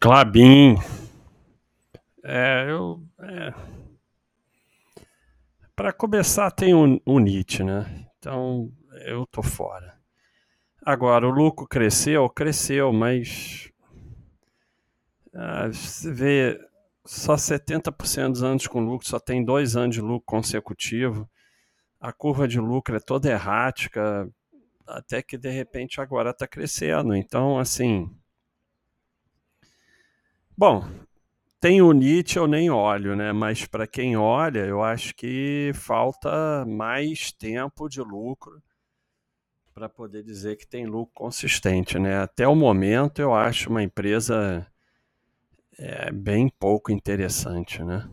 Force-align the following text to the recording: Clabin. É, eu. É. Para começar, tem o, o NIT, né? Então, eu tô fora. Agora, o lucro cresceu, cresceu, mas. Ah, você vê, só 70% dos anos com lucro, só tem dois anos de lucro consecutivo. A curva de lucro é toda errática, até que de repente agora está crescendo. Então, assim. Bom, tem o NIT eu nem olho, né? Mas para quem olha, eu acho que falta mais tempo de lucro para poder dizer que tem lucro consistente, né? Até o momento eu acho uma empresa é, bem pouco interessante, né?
Clabin. 0.00 0.76
É, 2.24 2.66
eu. 2.68 3.02
É. 3.20 3.52
Para 5.74 5.92
começar, 5.92 6.50
tem 6.52 6.72
o, 6.72 7.00
o 7.04 7.18
NIT, 7.18 7.64
né? 7.64 8.06
Então, 8.18 8.70
eu 9.06 9.26
tô 9.26 9.42
fora. 9.42 9.98
Agora, 10.80 11.26
o 11.26 11.30
lucro 11.30 11.66
cresceu, 11.66 12.28
cresceu, 12.30 12.92
mas. 12.92 13.72
Ah, 15.34 15.66
você 15.66 16.12
vê, 16.12 16.60
só 17.04 17.34
70% 17.34 18.30
dos 18.32 18.42
anos 18.42 18.66
com 18.68 18.80
lucro, 18.80 19.06
só 19.06 19.18
tem 19.18 19.44
dois 19.44 19.76
anos 19.76 19.96
de 19.96 20.00
lucro 20.00 20.24
consecutivo. 20.24 21.28
A 22.00 22.12
curva 22.12 22.46
de 22.46 22.60
lucro 22.60 22.96
é 22.96 23.00
toda 23.00 23.30
errática, 23.30 24.28
até 24.86 25.22
que 25.22 25.36
de 25.36 25.50
repente 25.50 26.00
agora 26.00 26.30
está 26.30 26.46
crescendo. 26.46 27.16
Então, 27.16 27.58
assim. 27.58 28.08
Bom, 30.58 30.82
tem 31.60 31.80
o 31.80 31.92
NIT 31.92 32.36
eu 32.36 32.48
nem 32.48 32.68
olho, 32.68 33.14
né? 33.14 33.32
Mas 33.32 33.64
para 33.64 33.86
quem 33.86 34.16
olha, 34.16 34.66
eu 34.66 34.82
acho 34.82 35.14
que 35.14 35.70
falta 35.72 36.66
mais 36.66 37.30
tempo 37.30 37.88
de 37.88 38.00
lucro 38.00 38.60
para 39.72 39.88
poder 39.88 40.24
dizer 40.24 40.56
que 40.56 40.66
tem 40.66 40.84
lucro 40.84 41.14
consistente, 41.14 41.96
né? 41.96 42.18
Até 42.18 42.48
o 42.48 42.56
momento 42.56 43.22
eu 43.22 43.32
acho 43.32 43.70
uma 43.70 43.84
empresa 43.84 44.66
é, 45.78 46.10
bem 46.10 46.48
pouco 46.48 46.90
interessante, 46.90 47.80
né? 47.84 48.10